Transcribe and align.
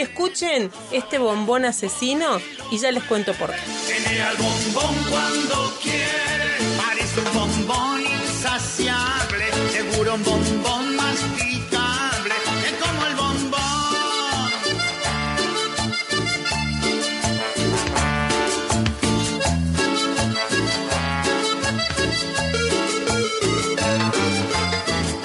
Escuchen 0.00 0.70
este 0.92 1.18
bombón 1.18 1.64
asesino 1.64 2.40
y 2.70 2.78
ya 2.78 2.92
les 2.92 3.02
cuento 3.02 3.34
por 3.34 3.50
qué. 3.50 3.58
Tiene 3.84 4.22
al 4.22 4.36
bombón 4.36 4.94
cuando 5.10 5.74
quiere, 5.82 6.56
parece 6.80 7.18
un 7.18 7.34
bombón 7.34 8.02
insaciable, 8.02 9.46
seguro 9.72 10.14
un 10.14 10.22
bombón 10.22 10.94
masticable, 10.94 12.34
es 12.64 12.74
como 12.80 13.06
el 13.06 13.14
bombón. 13.16 13.58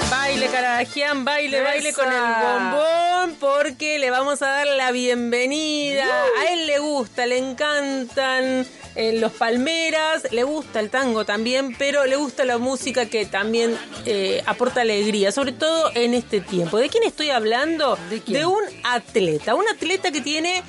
Baile, 0.09 0.47
carajian, 0.47 1.23
baile, 1.23 1.61
baile 1.61 1.93
con 1.93 2.11
el 2.11 2.21
bombón 2.41 2.92
le 4.03 4.11
vamos 4.11 4.41
a 4.41 4.47
dar 4.47 4.67
la 4.67 4.91
bienvenida. 4.91 6.03
A 6.41 6.51
él 6.51 6.67
le 6.67 6.79
gusta, 6.79 7.25
le 7.25 7.37
encantan 7.37 8.67
eh, 8.95 9.17
los 9.17 9.31
palmeras, 9.31 10.27
le 10.33 10.43
gusta 10.43 10.81
el 10.81 10.89
tango 10.89 11.23
también, 11.23 11.73
pero 11.77 12.05
le 12.05 12.17
gusta 12.17 12.43
la 12.43 12.57
música 12.57 13.05
que 13.05 13.25
también 13.25 13.77
eh, 14.05 14.43
aporta 14.45 14.81
alegría, 14.81 15.31
sobre 15.31 15.53
todo 15.53 15.89
en 15.95 16.15
este 16.15 16.41
tiempo. 16.41 16.79
¿De 16.79 16.89
quién 16.89 17.03
estoy 17.03 17.29
hablando? 17.29 17.97
quién? 18.25 18.45
un 18.45 18.63
atleta, 18.83 19.55
un 19.55 19.69
atleta 19.69 20.11
que 20.11 20.19
tiene 20.19 20.63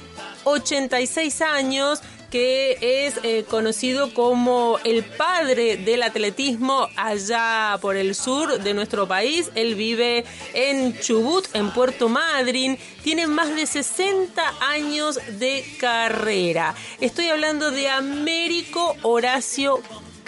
86 0.45 1.41
años 1.43 2.03
que 2.35 3.07
es 3.07 3.21
eh, 3.23 3.45
conocido 3.49 4.13
como 4.13 4.81
el 4.83 5.05
padre 5.05 5.77
del 5.77 6.03
atletismo 6.03 6.89
allá 6.97 7.79
por 7.81 7.95
el 7.95 8.17
sur 8.17 8.59
de 8.59 8.75
nuestro 8.75 9.07
país. 9.07 9.53
Él 9.55 9.77
vive 9.77 10.25
en 10.53 10.99
Chubut, 10.99 11.47
en 11.55 11.71
Puerto 11.71 12.09
Madryn. 12.09 12.77
Tiene 13.05 13.29
más 13.29 13.55
de 13.55 13.67
60 13.67 14.43
años 14.63 15.21
de 15.39 15.65
carrera. 15.79 16.75
Estoy 17.01 17.29
hablando 17.29 17.71
de 17.71 17.89
Américo 17.89 18.97
Horacio 19.03 19.81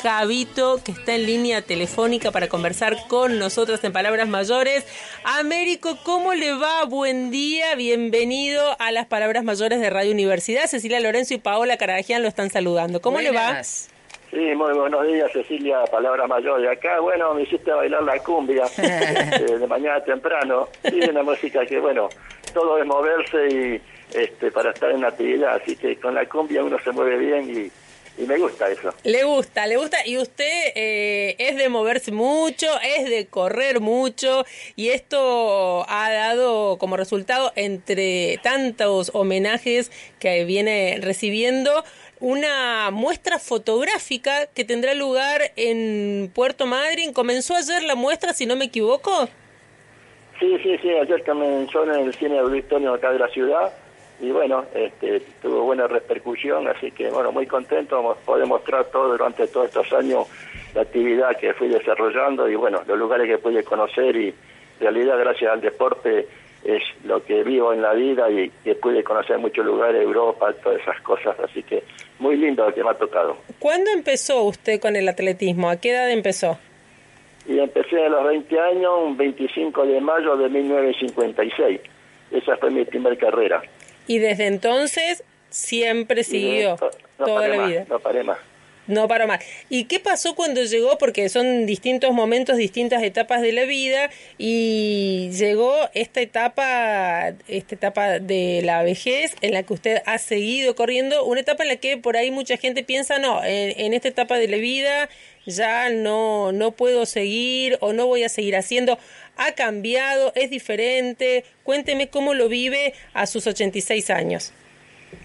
Javito, 0.07 0.79
que 0.85 0.93
está 0.93 1.17
en 1.17 1.27
línea 1.27 1.63
telefónica 1.63 2.31
para 2.31 2.49
conversar 2.49 2.95
con 3.09 3.41
nosotros 3.41 3.83
en 3.83 3.93
Palabras 3.93 4.29
Mayores. 4.29 4.87
Américo, 5.25 5.99
¿cómo 6.05 6.33
le 6.33 6.55
va? 6.55 6.85
Buen 6.85 7.33
día, 7.33 7.75
bienvenido 7.75 8.63
a 8.79 8.93
las 8.93 9.07
Palabras 9.07 9.43
Mayores 9.43 9.81
de 9.81 9.91
Radio 9.91 10.13
Universidad. 10.13 10.67
Cecilia 10.67 11.01
Lorenzo 11.01 11.35
y 11.35 11.39
Paola 11.39 11.77
Caragian 11.77 12.23
lo 12.23 12.29
están 12.29 12.51
saludando. 12.51 13.01
¿Cómo 13.01 13.21
le 13.21 13.33
va? 13.33 13.65
Sí, 13.65 13.81
muy 14.31 14.75
buenos 14.75 15.09
días, 15.09 15.29
Cecilia, 15.33 15.83
palabra 15.91 16.29
mayor. 16.29 16.63
Y 16.63 16.69
acá, 16.69 17.01
bueno, 17.01 17.35
me 17.35 17.43
hiciste 17.43 17.73
bailar 17.73 18.05
la 18.05 18.21
cumbia 18.21 18.63
este, 18.77 19.59
de 19.59 19.67
mañana 19.67 20.05
temprano. 20.05 20.69
Sí, 20.89 21.01
una 21.11 21.25
música 21.25 21.67
que, 21.67 21.81
bueno, 21.81 22.09
todo 22.55 22.79
es 22.79 22.87
moverse 22.87 23.49
y 23.49 23.83
este, 24.17 24.53
para 24.53 24.71
estar 24.71 24.93
en 24.93 25.05
actividad. 25.05 25.57
Así 25.57 25.75
que 25.75 25.97
con 25.97 26.15
la 26.15 26.29
cumbia 26.29 26.63
uno 26.63 26.79
se 26.79 26.93
mueve 26.93 27.19
bien 27.19 27.51
y, 27.51 27.86
y 28.19 28.23
me 28.23 28.39
gusta 28.39 28.69
eso. 28.71 28.91
Le 29.05 29.25
gusta, 29.25 29.67
le 29.67 29.77
gusta. 29.77 30.07
Y 30.07 30.19
usted 30.19 30.73
eh, 30.75 31.37
es 31.39 31.57
de 31.57 31.69
moverse 31.69 32.13
mucho, 32.13 32.67
es 32.83 33.09
de 33.09 33.27
correr 33.27 33.81
mucho. 33.81 34.45
Y 34.75 34.89
esto 34.89 35.85
ha 35.89 36.11
dado 36.11 36.79
como 36.79 36.97
resultado, 36.97 37.53
entre 37.57 38.39
tantos 38.43 39.11
homenajes 39.15 39.91
que 40.19 40.45
viene 40.45 40.99
recibiendo, 41.03 41.85
una 42.21 42.91
muestra 42.91 43.39
fotográfica 43.39 44.47
que 44.47 44.65
tendrá 44.65 44.95
lugar 44.95 45.53
en 45.57 46.31
Puerto 46.35 46.67
Madryn. 46.67 47.13
¿Comenzó 47.13 47.55
ayer 47.55 47.83
la 47.83 47.95
muestra, 47.95 48.33
si 48.33 48.47
no 48.47 48.57
me 48.57 48.67
equivoco? 48.67 49.29
Sí, 50.41 50.57
sí, 50.63 50.77
sí, 50.83 50.91
ayer 50.91 51.23
comenzó 51.25 51.85
en 51.85 52.07
el 52.07 52.15
cine 52.15 52.39
auditorio 52.39 52.95
acá 52.95 53.11
de 53.11 53.19
la 53.19 53.29
ciudad 53.29 53.73
y 54.21 54.31
bueno, 54.31 54.65
este, 54.75 55.21
tuvo 55.43 55.63
buena 55.63 55.87
repercusión, 55.87 56.67
así 56.69 56.91
que 56.91 57.11
bueno, 57.11 57.33
muy 57.33 57.47
contento 57.47 58.01
de 58.01 58.25
poder 58.25 58.47
mostrar 58.47 58.87
todo 58.87 59.09
durante 59.09 59.47
todos 59.49 59.67
estos 59.67 59.93
años 59.93 60.27
la 60.75 60.83
actividad 60.83 61.37
que 61.37 61.53
fui 61.55 61.69
desarrollando 61.69 62.49
y 62.49 62.55
bueno, 62.55 62.83
los 62.87 62.99
lugares 62.99 63.29
que 63.29 63.39
pude 63.39 63.63
conocer 63.63 64.17
y 64.17 64.29
en 64.29 64.35
realidad 64.81 65.19
gracias 65.19 65.53
al 65.53 65.61
deporte 65.61 66.27
es 66.65 66.83
lo 67.05 67.23
que 67.25 67.45
vivo 67.45 67.73
en 67.73 67.83
la 67.83 67.93
vida 67.93 68.31
y 68.31 68.51
que 68.65 68.75
pude 68.75 69.05
conocer 69.05 69.39
muchos 69.39 69.65
lugares, 69.65 70.03
Europa, 70.03 70.53
todas 70.63 70.81
esas 70.81 71.01
cosas, 71.03 71.39
así 71.41 71.63
que 71.63 71.85
muy 72.19 72.37
lindo 72.37 72.67
lo 72.67 72.75
que 72.75 72.83
me 72.83 72.91
ha 72.91 72.95
tocado. 72.95 73.37
¿Cuándo 73.59 73.91
empezó 73.91 74.43
usted 74.43 74.81
con 74.81 74.97
el 74.97 75.09
atletismo? 75.09 75.71
¿A 75.71 75.77
qué 75.77 75.93
edad 75.93 76.11
empezó? 76.11 76.59
Y 77.47 77.59
empecé 77.61 78.05
a 78.05 78.09
los 78.09 78.25
20 78.25 78.59
años, 78.59 78.93
un 79.05 79.17
25 79.17 79.87
de 79.87 80.01
mayo 80.01 80.37
de 80.37 80.49
1956. 80.49 81.81
Esa 82.33 82.57
fue 82.57 82.71
mi 82.71 82.85
primer 82.85 83.17
carrera. 83.17 83.63
Y 84.07 84.19
desde 84.19 84.47
entonces 84.47 85.25
siempre 85.51 86.23
siguió 86.25 86.77
No- 86.81 86.91
no 87.19 87.25
toda 87.25 87.41
paré 87.41 87.53
la 87.53 87.57
más, 87.63 87.71
vida. 87.71 87.85
No 87.89 87.99
paré 88.01 88.23
más. 88.25 88.39
No 88.87 89.09
paró 89.09 89.27
más. 89.27 89.45
¿Y 89.69 89.85
qué 89.85 89.99
pasó 89.99 90.35
cuando 90.37 90.63
llegó? 90.63 90.97
Porque 90.99 91.29
son 91.29 91.67
distintos 91.67 92.13
momentos, 92.13 92.57
distintas 92.57 93.03
etapas 93.03 93.43
de 93.43 93.53
la 93.53 93.65
vida 93.65 94.11
y 94.39 95.31
llegó 95.33 95.75
esta 95.95 96.21
etapa, 96.21 97.33
esta 97.49 97.75
etapa 97.75 98.19
de 98.21 98.63
la 98.65 98.83
vejez 98.83 99.35
en 99.41 99.55
la 99.55 99.65
que 99.65 99.73
usted 99.73 100.03
ha 100.07 100.19
seguido 100.19 100.77
corriendo, 100.77 101.25
una 101.25 101.41
etapa 101.41 101.65
en 101.65 101.71
la 101.71 101.77
que 101.77 101.97
por 101.97 102.17
ahí 102.17 102.31
mucha 102.31 102.57
gente 102.57 102.85
piensa, 102.85 103.19
no, 103.19 103.41
en, 103.45 103.93
esta 103.93 104.09
etapa 104.09 104.39
de 104.39 104.49
la 104.49 104.59
vida 104.59 105.09
ya 105.47 105.91
no, 105.91 106.53
no 106.53 106.73
puedo 106.73 107.07
seguir 107.07 107.79
o 107.81 107.93
no 107.93 108.07
voy 108.07 108.25
a 108.25 108.29
seguir 108.29 108.57
haciendo. 108.57 108.99
¿Ha 109.37 109.53
cambiado? 109.53 110.33
¿Es 110.35 110.51
diferente? 110.51 111.45
Cuénteme 111.63 112.09
cómo 112.09 112.35
lo 112.35 112.49
vive 112.49 112.95
a 113.15 113.27
sus 113.27 113.47
86 113.47 114.11
años. 114.11 114.53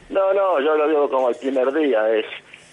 No, 0.10 0.34
no, 0.34 0.60
yo 0.60 0.76
lo 0.76 0.88
digo 0.88 1.10
como 1.10 1.30
el 1.30 1.36
primer 1.36 1.72
día, 1.74 2.10
es 2.14 2.26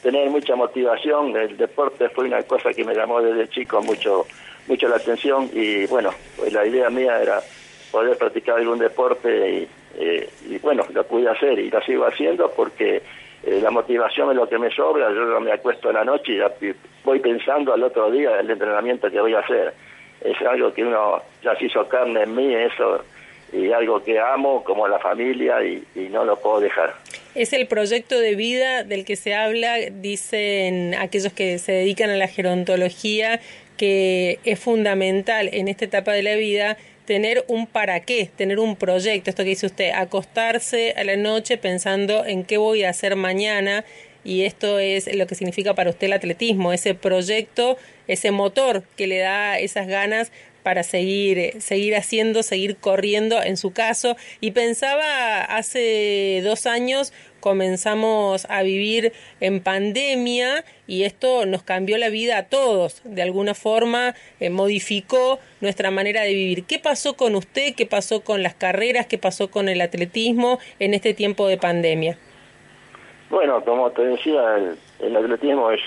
tener 0.02 0.30
mucha 0.30 0.54
motivación. 0.56 1.36
El 1.36 1.56
deporte 1.56 2.08
fue 2.08 2.24
una 2.24 2.42
cosa 2.42 2.72
que 2.72 2.84
me 2.84 2.94
llamó 2.94 3.20
desde 3.20 3.48
chico 3.48 3.80
mucho, 3.82 4.26
mucho 4.66 4.88
la 4.88 4.96
atención 4.96 5.50
y 5.52 5.86
bueno, 5.86 6.10
pues 6.36 6.52
la 6.52 6.66
idea 6.66 6.90
mía 6.90 7.20
era 7.20 7.40
poder 7.90 8.16
practicar 8.18 8.58
algún 8.58 8.78
deporte 8.78 9.50
y, 9.50 9.68
eh, 9.98 10.28
y 10.48 10.58
bueno, 10.58 10.84
lo 10.92 11.04
pude 11.04 11.28
hacer 11.28 11.58
y 11.58 11.70
lo 11.70 11.80
sigo 11.82 12.06
haciendo 12.06 12.50
porque 12.50 13.02
eh, 13.42 13.60
la 13.62 13.70
motivación 13.70 14.30
es 14.30 14.36
lo 14.36 14.48
que 14.48 14.58
me 14.58 14.70
sobra. 14.70 15.12
Yo 15.12 15.40
me 15.40 15.52
acuesto 15.52 15.88
en 15.88 15.96
la 15.96 16.04
noche 16.04 16.34
y 16.34 16.74
voy 17.04 17.20
pensando 17.20 17.72
al 17.72 17.82
otro 17.82 18.10
día 18.10 18.38
el 18.40 18.50
entrenamiento 18.50 19.10
que 19.10 19.20
voy 19.20 19.34
a 19.34 19.40
hacer. 19.40 19.74
Es 20.20 20.40
algo 20.42 20.72
que 20.72 20.84
uno 20.84 21.22
ya 21.42 21.54
se 21.56 21.66
hizo 21.66 21.88
carne 21.88 22.24
en 22.24 22.34
mí, 22.34 22.52
eso, 22.52 23.04
y 23.52 23.70
algo 23.70 24.02
que 24.02 24.18
amo 24.18 24.64
como 24.64 24.88
la 24.88 24.98
familia 24.98 25.62
y 25.64 26.08
no 26.10 26.24
lo 26.24 26.36
puedo 26.36 26.60
dejar. 26.60 26.94
Es 27.34 27.52
el 27.52 27.66
proyecto 27.66 28.18
de 28.18 28.34
vida 28.34 28.84
del 28.84 29.04
que 29.04 29.16
se 29.16 29.34
habla, 29.34 29.76
dicen 29.78 30.94
aquellos 30.94 31.32
que 31.32 31.58
se 31.58 31.72
dedican 31.72 32.10
a 32.10 32.16
la 32.16 32.28
gerontología, 32.28 33.40
que 33.76 34.38
es 34.44 34.58
fundamental 34.58 35.48
en 35.52 35.68
esta 35.68 35.84
etapa 35.84 36.12
de 36.12 36.22
la 36.22 36.34
vida 36.34 36.76
tener 37.04 37.44
un 37.48 37.66
para 37.66 38.00
qué, 38.00 38.28
tener 38.36 38.58
un 38.58 38.76
proyecto, 38.76 39.30
esto 39.30 39.42
que 39.42 39.48
dice 39.48 39.64
usted, 39.64 39.92
acostarse 39.94 40.92
a 40.94 41.04
la 41.04 41.16
noche 41.16 41.56
pensando 41.56 42.26
en 42.26 42.44
qué 42.44 42.58
voy 42.58 42.82
a 42.82 42.90
hacer 42.90 43.16
mañana 43.16 43.84
y 44.24 44.42
esto 44.42 44.78
es 44.78 45.14
lo 45.16 45.26
que 45.26 45.34
significa 45.34 45.74
para 45.74 45.88
usted 45.88 46.08
el 46.08 46.12
atletismo, 46.12 46.74
ese 46.74 46.94
proyecto, 46.94 47.78
ese 48.08 48.30
motor 48.30 48.82
que 48.96 49.06
le 49.06 49.18
da 49.18 49.58
esas 49.58 49.86
ganas 49.86 50.32
para 50.68 50.82
seguir, 50.82 51.38
eh, 51.38 51.60
seguir 51.62 51.96
haciendo, 51.96 52.42
seguir 52.42 52.76
corriendo 52.76 53.42
en 53.42 53.56
su 53.56 53.72
caso. 53.72 54.16
Y 54.42 54.50
pensaba 54.50 55.40
hace 55.44 56.42
dos 56.44 56.66
años 56.66 57.14
comenzamos 57.40 58.46
a 58.50 58.62
vivir 58.62 59.14
en 59.40 59.62
pandemia 59.62 60.66
y 60.86 61.04
esto 61.04 61.46
nos 61.46 61.62
cambió 61.62 61.96
la 61.96 62.10
vida 62.10 62.36
a 62.36 62.42
todos, 62.50 63.00
de 63.04 63.22
alguna 63.22 63.54
forma 63.54 64.14
eh, 64.40 64.50
modificó 64.50 65.38
nuestra 65.62 65.90
manera 65.90 66.20
de 66.20 66.34
vivir. 66.34 66.64
¿Qué 66.66 66.78
pasó 66.78 67.16
con 67.16 67.34
usted? 67.34 67.74
¿Qué 67.74 67.86
pasó 67.86 68.22
con 68.22 68.42
las 68.42 68.52
carreras? 68.52 69.06
¿Qué 69.06 69.16
pasó 69.16 69.50
con 69.50 69.70
el 69.70 69.80
atletismo 69.80 70.58
en 70.80 70.92
este 70.92 71.14
tiempo 71.14 71.48
de 71.48 71.56
pandemia? 71.56 72.18
Bueno, 73.30 73.64
como 73.64 73.90
te 73.92 74.02
decía, 74.02 74.58
el, 74.58 74.76
el 75.00 75.16
atletismo 75.16 75.70
es 75.70 75.80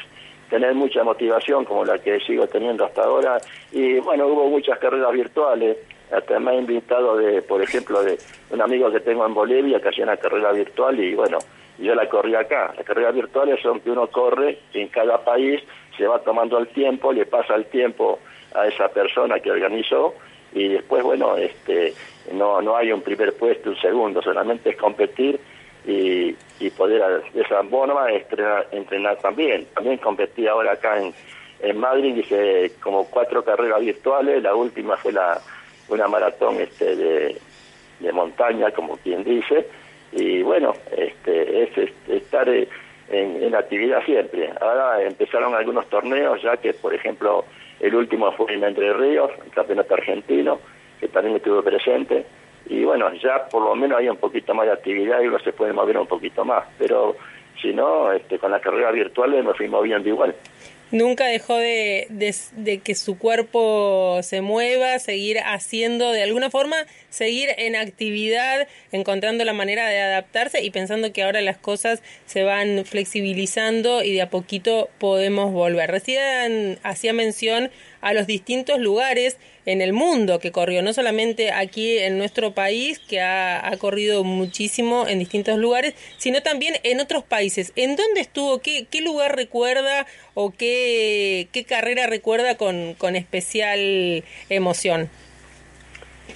tener 0.52 0.76
mucha 0.76 1.02
motivación 1.04 1.64
como 1.64 1.86
la 1.86 1.98
que 1.98 2.20
sigo 2.20 2.46
teniendo 2.46 2.84
hasta 2.84 3.04
ahora 3.04 3.38
y 3.72 4.00
bueno, 4.00 4.28
hubo 4.28 4.50
muchas 4.50 4.78
carreras 4.80 5.14
virtuales, 5.14 5.78
hasta 6.12 6.40
me 6.42 6.52
ha 6.52 6.56
invitado 6.56 7.16
de, 7.16 7.42
por 7.42 7.62
ejemplo, 7.62 8.04
de 8.04 8.18
un 8.50 8.62
amigo 8.62 8.92
que 8.92 9.00
tengo 9.00 9.26
en 9.26 9.34
Bolivia 9.34 9.80
que 9.80 9.88
hacía 9.88 10.04
una 10.04 10.18
carrera 10.18 10.52
virtual 10.52 11.00
y 11.00 11.16
bueno, 11.16 11.38
yo 11.80 11.96
la 11.96 12.10
corrí 12.10 12.36
acá. 12.36 12.74
Las 12.76 12.86
carreras 12.86 13.16
virtuales 13.16 13.62
son 13.62 13.80
que 13.80 13.92
uno 13.92 14.08
corre 14.08 14.60
en 14.74 14.90
cada 14.90 15.24
país, 15.24 15.64
se 15.98 16.06
va 16.06 16.20
tomando 16.20 16.58
el 16.60 16.68
tiempo, 16.68 17.14
le 17.14 17.26
pasa 17.26 17.56
el 17.56 17.68
tiempo 17.68 18.20
a 18.54 18.68
esa 18.68 18.90
persona 18.90 19.40
que 19.40 19.52
organizó 19.52 20.16
y 20.54 20.68
después, 20.68 21.02
bueno, 21.02 21.38
este, 21.38 21.94
no, 22.34 22.62
no 22.62 22.76
hay 22.76 22.92
un 22.92 23.02
primer 23.02 23.34
puesto, 23.38 23.70
un 23.70 23.78
segundo, 23.78 24.22
solamente 24.22 24.72
es 24.72 24.76
competir 24.76 25.40
y, 25.86 26.36
y 26.60 26.70
poder 26.72 27.24
de 27.34 27.42
esa 27.42 27.64
forma 27.64 28.12
entrenar, 28.12 28.68
entrenar 28.72 29.18
también. 29.20 29.66
También 29.74 29.98
competí 29.98 30.48
ahora 30.48 30.74
acá 30.74 31.00
en, 31.00 31.14
en 31.62 31.78
Madrid, 31.78 32.16
hice 32.18 32.74
como 32.82 33.06
cuatro 33.10 33.44
carreras 33.44 33.82
virtuales, 33.82 34.42
la 34.44 34.56
última 34.56 34.98
fue 34.98 35.12
la 35.12 35.40
una 35.90 36.08
maratón 36.08 36.60
este 36.62 36.96
de, 36.96 37.38
de 38.00 38.12
montaña, 38.14 38.72
como 38.72 38.98
quien 38.98 39.24
dice, 39.24 39.68
y 40.12 40.42
bueno, 40.42 40.74
este, 40.96 41.64
es, 41.64 41.92
estar 42.08 42.48
en, 42.48 42.68
en, 43.10 43.56
actividad 43.56 44.04
siempre. 44.06 44.50
Ahora 44.60 45.04
empezaron 45.04 45.54
algunos 45.54 45.88
torneos, 45.90 46.42
ya 46.42 46.58
que 46.58 46.74
por 46.74 46.94
ejemplo 46.94 47.46
el 47.80 47.94
último 47.96 48.32
fue 48.34 48.54
en 48.54 48.64
Entre 48.64 48.94
Ríos, 48.94 49.32
el 49.46 49.52
campeonato 49.52 49.94
argentino, 49.94 50.60
que 51.00 51.08
también 51.08 51.38
estuve 51.38 51.62
presente, 51.64 52.26
y 52.72 52.86
bueno, 52.86 53.14
ya 53.16 53.50
por 53.50 53.64
lo 53.64 53.76
menos 53.76 54.00
hay 54.00 54.08
un 54.08 54.16
poquito 54.16 54.54
más 54.54 54.66
de 54.66 54.72
actividad 54.72 55.22
y 55.22 55.28
uno 55.28 55.40
se 55.40 55.52
puede 55.52 55.74
mover 55.74 55.98
un 55.98 56.08
poquito 56.08 56.46
más, 56.46 56.64
pero 56.80 57.18
si 57.62 57.74
no, 57.74 58.14
este, 58.14 58.40
con 58.40 58.50
las 58.50 58.62
carreras 58.62 58.94
virtuales 58.94 59.44
me 59.44 59.54
fui 59.54 59.68
moviendo 59.68 60.08
igual 60.08 60.34
nunca 60.92 61.26
dejó 61.26 61.58
de, 61.58 62.08
de, 62.10 62.80
que 62.80 62.96
su 62.96 63.18
cuerpo 63.18 64.20
se 64.24 64.42
mueva, 64.42 65.00
seguir 65.00 65.40
haciendo 65.40 66.12
de 66.12 66.24
alguna 66.24 66.50
forma, 66.50 66.76
seguir 67.10 67.50
en 67.58 67.76
actividad, 67.76 68.68
encontrando 68.92 69.44
la 69.46 69.54
manera 69.54 69.88
de 69.88 70.00
adaptarse 70.00 70.62
y 70.64 70.70
pensando 70.70 71.12
que 71.14 71.24
ahora 71.24 71.42
las 71.42 71.58
cosas 71.58 72.04
se 72.26 72.44
van 72.44 72.84
flexibilizando 72.86 74.04
y 74.04 74.14
de 74.14 74.22
a 74.22 74.30
poquito 74.30 74.90
podemos 75.00 75.52
volver. 75.52 75.90
Recién 75.90 76.78
hacía 76.84 77.14
mención 77.14 77.72
a 78.02 78.14
los 78.14 78.28
distintos 78.28 78.80
lugares 78.80 79.38
en 79.66 79.82
el 79.82 79.94
mundo 79.94 80.40
que 80.40 80.52
corrió, 80.52 80.82
no 80.82 80.94
solamente 80.94 81.52
aquí 81.52 82.00
en 82.00 82.18
nuestro 82.18 82.52
país, 82.52 83.00
que 83.00 83.22
ha, 83.22 83.72
corrido 83.80 84.24
muchísimo 84.24 85.08
en 85.08 85.20
distintos 85.20 85.58
lugares, 85.58 85.96
sino 86.18 86.42
también 86.42 86.76
en 86.84 87.00
otros 87.00 87.24
países. 87.24 87.72
¿En 87.76 87.96
dónde 87.96 88.22
estuvo? 88.22 88.60
¿Qué, 88.60 88.86
qué 88.90 89.02
lugar 89.02 89.36
recuerda 89.36 90.06
o 90.34 90.52
qué, 90.52 91.48
qué 91.52 91.64
carrera 91.64 92.08
recuerda 92.08 92.58
con, 92.58 92.96
con 92.96 93.16
especial 93.16 94.24
emoción? 94.50 95.10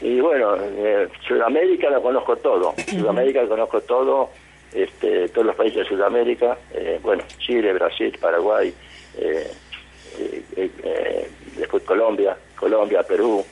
Y 0.02 0.20
bueno, 0.20 0.56
eh, 0.60 1.08
Sudamérica 1.28 1.90
lo 1.90 2.02
conozco 2.02 2.36
todo, 2.38 2.74
Sudamérica 2.90 3.44
lo 3.44 3.50
conozco 3.50 3.82
todo, 3.82 4.30
este, 4.74 5.30
todos 5.30 5.48
los 5.48 5.56
países 5.56 5.84
de 5.84 5.86
Sudamérica, 5.86 6.58
eh, 6.74 7.00
bueno, 7.02 7.24
Chile, 7.38 7.74
Brasil, 7.74 8.18
Paraguay, 8.20 8.74
eh, 9.18 9.52
eh 10.18 11.30
después 11.58 11.84
Colombia, 11.84 12.38
Colombia, 12.56 13.04
Perú, 13.04 13.44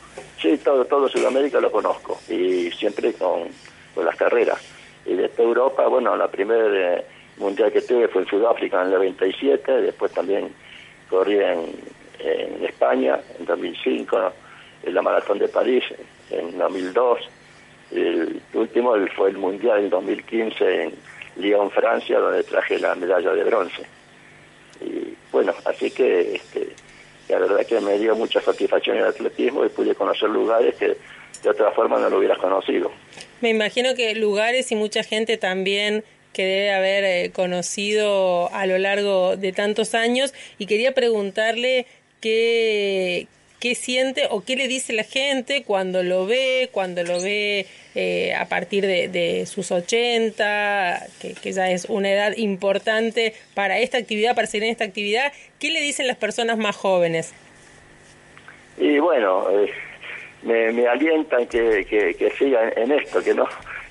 sí, 0.42 0.58
todo, 0.58 0.86
todo 0.86 1.08
Sudamérica 1.08 1.60
lo 1.60 1.72
conozco 1.72 2.20
y 2.30 2.70
siempre 2.72 3.14
con, 3.14 3.48
con 3.96 4.06
las 4.06 4.16
carreras. 4.16 4.60
Y 5.06 5.16
después 5.16 5.48
Europa, 5.48 5.88
bueno, 5.88 6.16
la 6.16 6.28
primera 6.28 6.98
eh, 6.98 7.06
mundial 7.38 7.72
que 7.72 7.82
tuve 7.82 8.08
fue 8.08 8.24
en 8.24 8.28
Sudáfrica 8.28 8.82
en 8.82 8.88
el 8.88 8.94
97, 8.94 9.82
después 9.82 10.12
también 10.12 10.54
corrí 11.10 11.38
en, 11.38 11.72
en 12.20 12.66
España 12.66 13.20
en 13.40 13.46
2005, 13.46 14.18
en 14.84 14.94
la 14.94 15.02
Maratón 15.02 15.40
de 15.40 15.48
París 15.48 15.84
en 16.30 16.58
2002, 16.58 17.20
el 17.92 18.42
último 18.54 18.96
fue 19.16 19.30
el 19.30 19.38
mundial 19.38 19.80
en 19.80 19.90
2015 19.90 20.84
en 20.84 20.94
Lyon, 21.36 21.70
Francia, 21.70 22.20
donde 22.20 22.44
traje 22.44 22.80
la 22.80 22.96
medalla 22.96 23.34
de 23.34 23.44
bronce. 23.44 23.86
Bueno, 25.34 25.54
así 25.66 25.90
que 25.90 26.36
este, 26.36 26.70
la 27.28 27.40
verdad 27.40 27.66
que 27.66 27.82
me 27.82 27.98
dio 27.98 28.16
mucha 28.16 28.40
satisfacción 28.40 28.98
el 28.98 29.06
atletismo 29.06 29.66
y 29.66 29.70
pude 29.70 29.96
conocer 29.96 30.30
lugares 30.30 30.76
que 30.76 30.96
de 31.44 31.50
otra 31.50 31.72
forma 31.72 32.00
no 32.00 32.10
lo 32.10 32.20
hubieras 32.20 32.38
conocido. 32.38 32.92
Me 33.42 33.50
imagino 33.50 33.96
que 33.96 34.14
lugares 34.16 34.72
y 34.72 34.76
mucha 34.76 35.04
gente 35.04 35.38
también 35.38 36.04
que 36.34 36.46
debe 36.46 36.72
haber 36.72 37.04
eh, 37.04 37.32
conocido 37.34 38.54
a 38.54 38.66
lo 38.68 38.78
largo 38.78 39.36
de 39.36 39.52
tantos 39.52 39.96
años 39.96 40.34
y 40.60 40.68
quería 40.68 40.94
preguntarle 40.94 41.88
qué, 42.22 43.28
qué 43.64 43.76
siente 43.76 44.28
o 44.30 44.44
qué 44.44 44.58
le 44.58 44.68
dice 44.68 44.92
la 44.92 45.06
gente 45.06 45.64
cuando 45.64 46.04
lo 46.04 46.26
ve, 46.26 46.68
cuando 46.74 47.02
lo 47.02 47.22
ve 47.22 47.66
eh, 47.96 48.36
a 48.36 48.50
partir 48.50 48.86
de, 48.86 49.46
sus 49.46 49.72
80, 49.72 51.00
que, 51.22 51.54
ya 51.54 51.72
es 51.72 51.86
una 51.86 52.12
edad 52.12 52.36
importante 52.36 53.34
para 53.54 53.80
esta 53.80 53.98
actividad, 53.98 54.36
para 54.36 54.48
seguir 54.48 54.66
en 54.66 54.72
esta 54.72 54.84
actividad. 54.84 55.32
¿Qué 55.62 55.70
le 55.70 55.80
dicen 55.80 56.08
las 56.08 56.18
personas 56.18 56.58
más 56.58 56.76
jóvenes? 56.76 57.34
Y 58.78 59.00
bueno, 59.00 59.48
eh, 59.52 59.72
me, 60.42 60.86
alientan 60.86 61.48
que, 61.48 61.86
que, 61.86 62.32
siga 62.38 62.70
en, 62.76 62.92
esto, 62.92 63.24
que 63.24 63.34
no, 63.34 63.48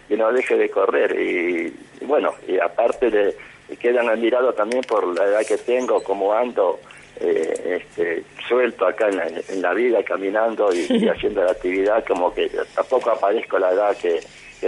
que 0.06 0.18
no 0.18 0.30
deje 0.34 0.54
de 0.58 0.68
correr. 0.68 1.18
Y, 1.18 1.72
bueno, 2.04 2.34
y 2.46 2.58
aparte 2.58 3.10
de, 3.10 3.34
quedan 3.80 4.10
admirados 4.10 4.54
también 4.54 4.82
por 4.82 5.16
la 5.18 5.24
edad 5.24 5.46
que 5.46 5.56
tengo, 5.56 6.02
como 6.02 6.34
ando 6.34 6.78
eh, 7.24 7.80
este, 7.80 8.24
suelto 8.48 8.84
acá 8.86 9.08
en 9.08 9.62
la, 9.62 9.72
vida, 9.72 10.02
caminando 10.02 10.70
y, 10.74 11.08
haciendo 11.08 11.44
la 11.44 11.52
actividad, 11.52 12.04
como 12.04 12.34
que 12.34 12.50
tampoco 12.74 13.10
aparezco 13.10 13.58
la 13.58 13.70
edad 13.70 13.96
que, 13.96 14.20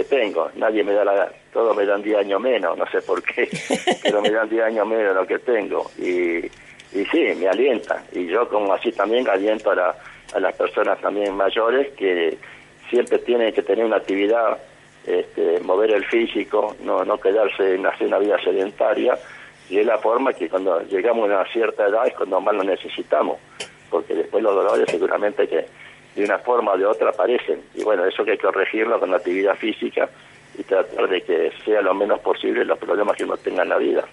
tengo. 0.09 0.49
Nadie 0.55 0.83
me 0.83 0.91
da 0.91 1.05
la 1.05 1.13
edad, 1.13 1.31
todos 1.53 1.75
me 1.75 1.85
dan 1.85 2.01
10 2.01 2.17
años 2.17 2.41
menos, 2.41 2.77
no 2.77 2.85
sé 2.91 3.01
por 3.01 3.23
qué, 3.23 3.47
pero 4.03 4.21
me 4.21 4.29
dan 4.29 4.49
10 4.49 4.63
años 4.63 4.85
menos 4.85 5.07
de 5.07 5.13
lo 5.13 5.25
que 5.25 5.39
tengo. 5.39 5.89
Y, 5.97 6.45
y 6.91 7.05
sí, 7.11 7.33
me 7.37 7.47
alienta. 7.47 8.03
Y 8.11 8.25
yo 8.27 8.47
como 8.49 8.73
así 8.73 8.91
también 8.91 9.27
aliento 9.29 9.71
a, 9.71 9.95
a 10.33 10.39
las 10.41 10.53
personas 10.55 10.99
también 10.99 11.33
mayores 11.33 11.93
que 11.93 12.37
siempre 12.89 13.19
tienen 13.19 13.53
que 13.53 13.63
tener 13.63 13.85
una 13.85 13.97
actividad, 13.97 14.57
este, 15.05 15.61
mover 15.61 15.91
el 15.91 16.05
físico, 16.05 16.75
no, 16.81 17.05
no 17.05 17.17
quedarse 17.17 17.75
en 17.75 17.85
hacer 17.85 18.07
una 18.07 18.19
vida 18.19 18.37
sedentaria 18.43 19.17
y 19.69 19.79
es 19.79 19.85
la 19.85 19.97
forma 19.97 20.33
que 20.33 20.49
cuando 20.49 20.81
llegamos 20.81 21.29
a 21.29 21.33
una 21.33 21.51
cierta 21.51 21.87
edad 21.87 22.07
es 22.07 22.13
cuando 22.13 22.39
más 22.39 22.55
lo 22.55 22.63
necesitamos, 22.63 23.37
porque 23.89 24.13
después 24.13 24.43
los 24.43 24.55
dolores 24.55 24.85
seguramente 24.89 25.47
que 25.47 25.65
de 26.15 26.23
una 26.23 26.39
forma 26.39 26.73
o 26.73 26.77
de 26.77 26.85
otra 26.85 27.09
aparecen. 27.09 27.61
Y 27.73 27.83
bueno, 27.83 28.05
eso 28.05 28.23
que 28.23 28.31
hay 28.31 28.37
que 28.37 28.45
corregirlo 28.45 28.99
con 28.99 29.11
la 29.11 29.17
actividad 29.17 29.55
física 29.55 30.09
y 30.57 30.63
tratar 30.63 31.09
de 31.09 31.21
que 31.21 31.51
sea 31.65 31.81
lo 31.81 31.93
menos 31.93 32.19
posible 32.21 32.63
los 32.63 32.79
problemas 32.79 33.17
que 33.17 33.25
uno 33.25 33.37
tenga 33.37 33.63
en 33.63 33.69
la 33.69 33.77
vida. 33.77 34.05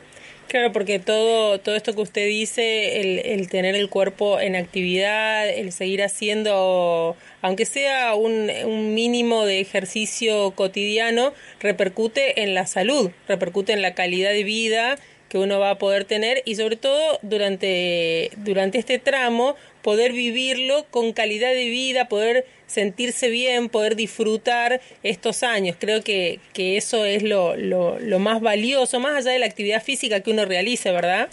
Claro, 0.48 0.72
porque 0.72 0.98
todo, 0.98 1.60
todo 1.60 1.76
esto 1.76 1.94
que 1.94 2.02
usted 2.02 2.26
dice, 2.26 3.00
el, 3.00 3.20
el 3.24 3.48
tener 3.48 3.74
el 3.74 3.88
cuerpo 3.88 4.38
en 4.38 4.54
actividad, 4.54 5.48
el 5.48 5.72
seguir 5.72 6.02
haciendo, 6.02 7.16
aunque 7.40 7.64
sea 7.64 8.14
un, 8.14 8.50
un 8.66 8.92
mínimo 8.92 9.46
de 9.46 9.60
ejercicio 9.60 10.50
cotidiano, 10.50 11.32
repercute 11.60 12.42
en 12.42 12.54
la 12.54 12.66
salud, 12.66 13.12
repercute 13.28 13.72
en 13.72 13.80
la 13.80 13.94
calidad 13.94 14.32
de 14.32 14.44
vida 14.44 14.98
que 15.32 15.38
uno 15.38 15.58
va 15.58 15.70
a 15.70 15.78
poder 15.78 16.04
tener 16.04 16.42
y 16.44 16.56
sobre 16.56 16.76
todo 16.76 17.18
durante, 17.22 18.28
durante 18.36 18.76
este 18.76 18.98
tramo 18.98 19.56
poder 19.80 20.12
vivirlo 20.12 20.84
con 20.90 21.14
calidad 21.14 21.52
de 21.52 21.70
vida, 21.70 22.06
poder 22.06 22.44
sentirse 22.66 23.30
bien, 23.30 23.70
poder 23.70 23.96
disfrutar 23.96 24.82
estos 25.02 25.42
años. 25.42 25.76
Creo 25.80 26.04
que, 26.04 26.38
que 26.52 26.76
eso 26.76 27.06
es 27.06 27.22
lo, 27.22 27.56
lo, 27.56 28.18
más 28.18 28.42
valioso, 28.42 29.00
más 29.00 29.16
allá 29.16 29.32
de 29.32 29.38
la 29.38 29.46
actividad 29.46 29.82
física 29.82 30.20
que 30.20 30.32
uno 30.32 30.44
realice, 30.44 30.92
¿verdad? 30.92 31.30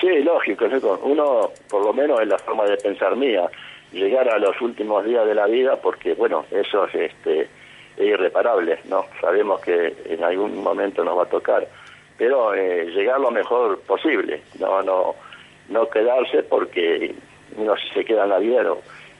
Sí, 0.00 0.08
lógico, 0.24 0.64
uno, 1.04 1.52
por 1.70 1.84
lo 1.84 1.92
menos 1.92 2.20
es 2.20 2.26
la 2.26 2.38
forma 2.38 2.64
de 2.64 2.78
pensar 2.78 3.14
mía, 3.14 3.48
llegar 3.92 4.28
a 4.28 4.38
los 4.38 4.60
últimos 4.60 5.04
días 5.04 5.24
de 5.24 5.36
la 5.36 5.46
vida, 5.46 5.76
porque 5.76 6.14
bueno, 6.14 6.46
eso 6.50 6.88
es, 6.88 6.94
este, 6.96 7.42
es 7.42 7.48
irreparable, 8.04 8.80
¿no? 8.86 9.06
Sabemos 9.20 9.60
que 9.60 9.94
en 10.06 10.24
algún 10.24 10.60
momento 10.64 11.04
nos 11.04 11.16
va 11.16 11.22
a 11.22 11.26
tocar 11.26 11.68
pero 12.16 12.54
eh, 12.54 12.86
llegar 12.94 13.20
lo 13.20 13.30
mejor 13.30 13.80
posible, 13.80 14.42
no 14.58 14.82
no 14.82 15.14
no 15.68 15.88
quedarse 15.88 16.42
porque 16.42 17.14
uno 17.56 17.74
si 17.76 17.88
se 17.94 18.04
queda 18.04 18.24
en 18.24 18.30
la 18.30 18.38
vida 18.38 18.62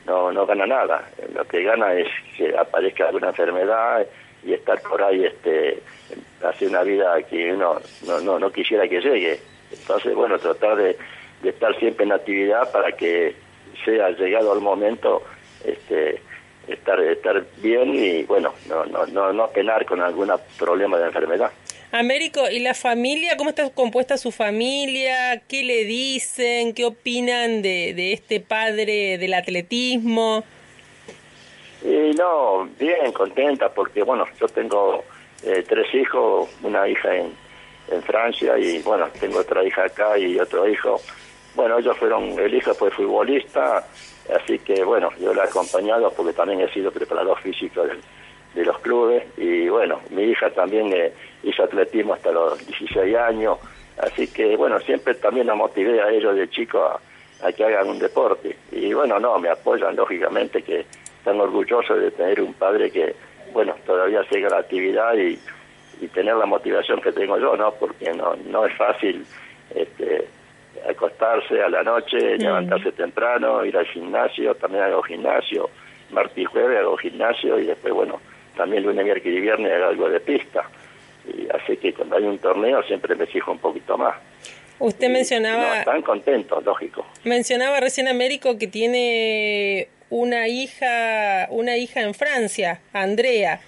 no, 0.05 0.33
no, 0.33 0.47
gana 0.47 0.67
nada, 0.67 1.09
lo 1.33 1.45
que 1.45 1.63
gana 1.63 1.95
es 1.95 2.09
que 2.37 2.57
aparezca 2.57 3.07
alguna 3.07 3.29
enfermedad 3.29 4.05
y 4.45 4.53
estar 4.53 4.81
por 4.83 5.03
ahí 5.03 5.25
este 5.25 5.81
hacer 6.43 6.69
una 6.69 6.83
vida 6.83 7.23
que 7.23 7.53
uno 7.53 7.81
no, 8.07 8.21
no, 8.21 8.39
no 8.39 8.51
quisiera 8.51 8.89
que 8.89 9.01
llegue. 9.01 9.39
Entonces, 9.71 10.15
bueno, 10.15 10.39
tratar 10.39 10.77
de, 10.77 10.97
de 11.43 11.49
estar 11.51 11.79
siempre 11.79 12.05
en 12.05 12.13
actividad 12.13 12.71
para 12.73 12.93
que 12.93 13.35
sea 13.85 14.11
llegado 14.11 14.53
el 14.53 14.61
momento 14.61 15.23
este 15.65 16.21
estar 16.69 17.01
estar 17.01 17.45
bien 17.59 17.95
y 17.95 18.23
bueno, 18.25 18.55
no 18.69 18.85
no 18.87 19.07
no, 19.07 19.33
no 19.33 19.49
penar 19.49 19.85
con 19.87 20.01
algún 20.01 20.31
problema 20.59 20.99
de 20.99 21.07
enfermedad. 21.07 21.51
Américo, 21.95 22.49
¿y 22.51 22.61
la 22.61 22.73
familia? 22.73 23.37
¿Cómo 23.37 23.51
está 23.51 23.69
compuesta 23.69 24.17
su 24.17 24.33
familia? 24.33 25.43
¿Qué 25.47 25.63
le 25.63 25.85
dicen? 25.85 26.73
¿Qué 26.73 26.87
opinan 26.87 27.61
de, 27.61 27.93
de 27.95 28.15
este 28.15 28.41
padre 28.41 29.19
del 29.19 29.35
atletismo? 29.35 30.43
Y 31.85 32.15
no, 32.17 32.69
bien, 32.79 33.13
contenta, 33.13 33.69
porque 33.69 34.03
bueno, 34.05 34.25
yo 34.41 34.47
tengo 34.47 35.05
eh, 35.45 35.65
tres 35.69 35.93
hijos, 35.95 36.49
una 36.63 36.89
hija 36.89 37.15
en, 37.15 37.35
en 37.91 38.03
Francia 38.03 38.57
y 38.57 38.81
bueno, 38.83 39.09
tengo 39.21 39.41
otra 39.41 39.63
hija 39.63 39.85
acá 39.85 40.17
y 40.17 40.39
otro 40.39 40.67
hijo. 40.67 41.01
Bueno, 41.55 41.79
ellos 41.79 41.99
fueron, 41.99 42.39
el 42.39 42.55
hijo 42.55 42.73
fue 42.73 42.91
futbolista, 42.91 43.87
así 44.29 44.59
que 44.59 44.85
bueno, 44.85 45.11
yo 45.21 45.35
la 45.35 45.45
he 45.45 45.47
acompañado 45.47 46.11
porque 46.13 46.33
también 46.33 46.61
he 46.61 46.73
sido 46.73 46.91
preparador 46.91 47.39
físico 47.41 47.85
de, 47.85 47.99
de 48.55 48.65
los 48.65 48.79
clubes. 48.81 49.25
Y 49.37 49.69
bueno, 49.69 50.01
mi 50.11 50.25
hija 50.25 50.51
también 50.51 50.93
eh, 50.93 51.13
hizo 51.43 51.63
atletismo 51.65 52.15
hasta 52.15 52.33
los 52.33 52.65
16 52.67 53.17
años, 53.17 53.59
así 53.99 54.29
que 54.29 54.57
bueno, 54.57 54.79
siempre 54.81 55.15
también 55.15 55.47
la 55.47 55.55
motivé 55.55 56.01
a 56.01 56.11
ellos 56.11 56.37
de 56.37 56.49
chicos 56.49 56.83
a, 56.83 57.47
a 57.47 57.53
que 57.53 57.65
hagan 57.65 57.89
un 57.89 57.99
deporte. 57.99 58.57
Y 58.71 58.93
bueno, 58.93 59.19
no, 59.19 59.39
me 59.39 59.49
apoyan 59.49 59.97
lógicamente 59.97 60.63
que 60.63 60.87
están 61.19 61.41
orgullosos 61.41 62.01
de 62.01 62.11
tener 62.11 62.41
un 62.41 62.55
padre 62.55 62.91
que 62.91 63.15
bueno, 63.53 63.75
todavía 63.87 64.25
sigue 64.25 64.49
la 64.49 64.59
actividad 64.59 65.15
y, 65.15 65.39
y 66.01 66.09
tener 66.09 66.35
la 66.37 66.47
motivación 66.47 67.01
que 67.01 67.13
tengo 67.13 67.39
yo, 67.39 67.57
¿no? 67.57 67.73
Porque 67.73 68.13
no, 68.13 68.35
no 68.47 68.67
es 68.67 68.75
fácil 68.77 69.25
este, 69.75 70.27
acostarse 70.89 71.63
a 71.63 71.69
la 71.69 71.83
noche, 71.83 72.37
levantarse 72.39 72.93
temprano, 72.93 73.65
ir 73.65 73.77
al 73.77 73.87
gimnasio, 73.87 74.55
también 74.55 74.85
hago 74.85 75.03
gimnasio, 75.03 75.71
martes 76.11 76.39
y 76.39 76.45
jueves 76.45 76.79
hago 76.79 76.97
gimnasio 76.97 77.59
y 77.59 77.67
después, 77.67 77.93
bueno, 77.95 78.21
también 78.57 78.83
lunes, 78.83 79.05
miércoles 79.05 79.39
y 79.39 79.41
viernes 79.41 79.73
hago 79.73 79.87
algo 79.87 80.09
de 80.09 80.21
pista. 80.21 80.65
Y 81.27 81.47
así 81.55 81.77
que 81.77 81.93
cuando 81.95 82.17
hay 82.17 82.25
un 82.25 82.39
torneo 82.39 82.83
siempre 82.83 83.15
me 83.15 83.25
exijo 83.25 83.53
un 83.53 83.59
poquito 83.59 83.97
más. 83.97 84.17
Usted 84.79 85.09
Y, 85.09 85.13
mencionaba... 85.13 85.63
no, 85.69 85.75
están 85.75 86.03
contentos, 86.03 86.65
lógico. 86.65 87.07
Mencionaba 87.25 87.79
recién 87.81 88.09
Américo 88.09 88.59
que 88.59 88.67
tiene 88.67 89.89
una 90.11 90.49
hija, 90.49 91.47
una 91.51 91.77
hija 91.77 92.01
en 92.03 92.15
Francia, 92.15 92.81
Andrea. 92.93 93.61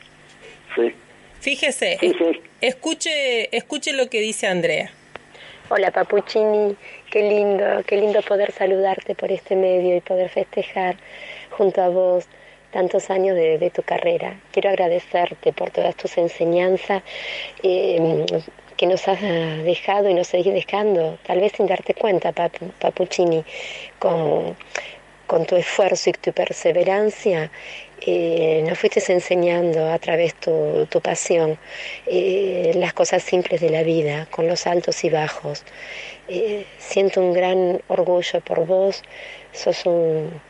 Sí, 0.74 0.92
Fíjese, 1.40 1.98
Sí, 2.00 2.14
sí. 2.18 2.40
escuche, 2.62 3.54
escuche 3.54 3.92
lo 3.92 4.08
que 4.08 4.20
dice 4.20 4.46
Andrea. 4.46 4.90
Hola 5.70 5.90
Papuchini, 5.90 6.76
qué 7.10 7.22
lindo, 7.22 7.64
qué 7.86 7.96
lindo 7.96 8.20
poder 8.20 8.52
saludarte 8.52 9.14
por 9.14 9.32
este 9.32 9.56
medio 9.56 9.96
y 9.96 10.02
poder 10.02 10.28
festejar 10.28 10.96
junto 11.56 11.80
a 11.80 11.88
vos 11.88 12.26
tantos 12.70 13.08
años 13.08 13.34
de, 13.34 13.70
tu 13.74 13.82
carrera. 13.82 14.38
Quiero 14.52 14.68
agradecerte 14.68 15.54
por 15.54 15.70
todas 15.70 15.96
tus 15.96 16.18
enseñanzas 16.18 17.02
eh, 17.62 18.26
que 18.76 18.86
nos 18.86 19.08
has 19.08 19.22
dejado 19.22 20.10
y 20.10 20.14
nos 20.14 20.26
seguís 20.26 20.52
dejando, 20.52 21.18
tal 21.26 21.40
vez 21.40 21.52
sin 21.52 21.66
darte 21.66 21.94
cuenta, 21.94 22.32
Papu- 22.32 22.70
Papuchini, 22.78 23.42
con, 23.98 24.54
con 25.26 25.46
tu 25.46 25.56
esfuerzo 25.56 26.10
y 26.10 26.12
tu 26.12 26.34
perseverancia. 26.34 27.50
Eh, 28.00 28.62
nos 28.66 28.78
fuiste 28.78 29.00
enseñando 29.12 29.90
a 29.90 29.98
través 29.98 30.34
tu, 30.34 30.86
tu 30.90 31.00
pasión 31.00 31.58
eh, 32.06 32.72
las 32.76 32.92
cosas 32.92 33.22
simples 33.22 33.60
de 33.60 33.70
la 33.70 33.82
vida, 33.82 34.26
con 34.30 34.46
los 34.46 34.66
altos 34.66 35.04
y 35.04 35.10
bajos. 35.10 35.64
Eh, 36.28 36.66
siento 36.78 37.20
un 37.20 37.32
gran 37.32 37.82
orgullo 37.88 38.40
por 38.40 38.66
vos, 38.66 39.02
sos 39.52 39.84
un, 39.86 40.40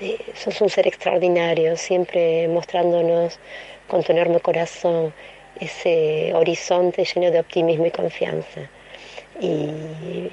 eh, 0.00 0.18
sos 0.34 0.60
un 0.60 0.68
ser 0.68 0.86
extraordinario, 0.86 1.76
siempre 1.76 2.48
mostrándonos 2.48 3.38
con 3.88 4.02
tu 4.02 4.12
enorme 4.12 4.40
corazón 4.40 5.14
ese 5.60 6.32
horizonte 6.34 7.04
lleno 7.04 7.30
de 7.30 7.40
optimismo 7.40 7.86
y 7.86 7.90
confianza. 7.90 8.68
Y 9.40 10.30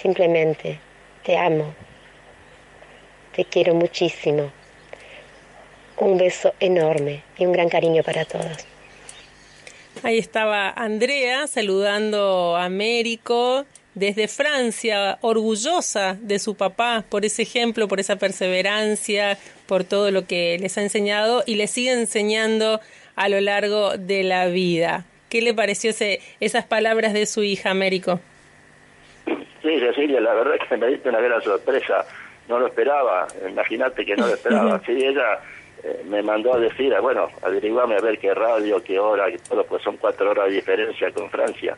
simplemente 0.00 0.78
te 1.24 1.36
amo, 1.36 1.74
te 3.34 3.44
quiero 3.44 3.74
muchísimo. 3.74 4.61
Un 5.96 6.18
beso 6.18 6.54
enorme 6.60 7.22
y 7.38 7.46
un 7.46 7.52
gran 7.52 7.68
cariño 7.68 8.02
para 8.02 8.24
todos. 8.24 8.66
Ahí 10.02 10.18
estaba 10.18 10.70
Andrea 10.70 11.46
saludando 11.46 12.56
a 12.56 12.64
Américo 12.64 13.66
desde 13.94 14.26
Francia, 14.26 15.18
orgullosa 15.20 16.16
de 16.20 16.38
su 16.38 16.56
papá 16.56 17.04
por 17.08 17.24
ese 17.24 17.42
ejemplo, 17.42 17.88
por 17.88 18.00
esa 18.00 18.16
perseverancia, 18.16 19.38
por 19.66 19.84
todo 19.84 20.10
lo 20.10 20.26
que 20.26 20.58
les 20.58 20.78
ha 20.78 20.82
enseñado 20.82 21.44
y 21.46 21.56
les 21.56 21.70
sigue 21.70 21.92
enseñando 21.92 22.80
a 23.16 23.28
lo 23.28 23.40
largo 23.40 23.96
de 23.98 24.24
la 24.24 24.46
vida. 24.46 25.04
¿Qué 25.28 25.42
le 25.42 25.54
pareció 25.54 25.90
ese, 25.90 26.20
esas 26.40 26.64
palabras 26.64 27.12
de 27.12 27.26
su 27.26 27.42
hija, 27.42 27.70
Américo? 27.70 28.20
Sí, 29.62 29.78
Cecilia, 29.78 30.20
la 30.20 30.34
verdad 30.34 30.56
es 30.60 30.68
que 30.68 30.76
me 30.76 30.88
diste 30.88 31.08
una 31.08 31.20
gran 31.20 31.40
sorpresa. 31.42 32.04
No 32.48 32.58
lo 32.58 32.66
esperaba, 32.66 33.28
imagínate 33.48 34.04
que 34.04 34.16
no 34.16 34.26
lo 34.26 34.34
esperaba. 34.34 34.80
Sí, 34.86 34.92
ella 34.92 35.38
eh, 35.84 36.02
me 36.08 36.22
mandó 36.22 36.54
a 36.54 36.58
decir, 36.60 36.94
ah, 36.94 37.00
bueno, 37.00 37.28
averiguame 37.42 37.96
a 37.96 38.00
ver 38.00 38.18
qué 38.18 38.32
radio, 38.34 38.82
qué 38.82 38.98
hora, 38.98 39.30
qué 39.30 39.38
todo, 39.38 39.64
pues 39.64 39.82
son 39.82 39.96
cuatro 39.96 40.30
horas 40.30 40.48
de 40.48 40.56
diferencia 40.56 41.10
con 41.12 41.28
Francia. 41.30 41.76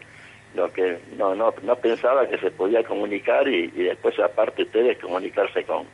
Lo 0.54 0.72
que 0.72 0.98
no 1.16 1.34
no 1.34 1.52
no 1.62 1.76
pensaba 1.76 2.28
que 2.28 2.38
se 2.38 2.50
podía 2.50 2.84
comunicar 2.84 3.48
y, 3.48 3.64
y 3.74 3.82
después, 3.82 4.18
aparte, 4.20 4.62
ustedes 4.62 4.98
comunicarse 4.98 5.64
con, 5.64 5.84